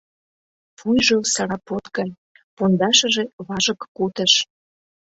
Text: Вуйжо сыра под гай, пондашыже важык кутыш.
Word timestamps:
Вуйжо 0.79 1.17
сыра 1.33 1.57
под 1.67 1.85
гай, 1.97 2.09
пондашыже 2.55 3.23
важык 3.47 3.79
кутыш. 3.95 4.33